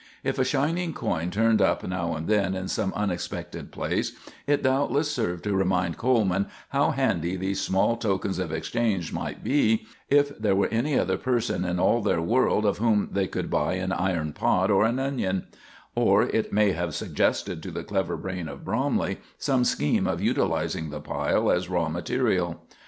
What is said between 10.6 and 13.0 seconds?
any other person in all their world of